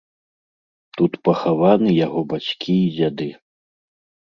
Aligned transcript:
Тут 1.01 1.11
пахаваны 1.29 1.89
яго 2.05 2.21
бацькі 2.33 2.73
і 2.89 2.91
дзяды. 2.99 3.31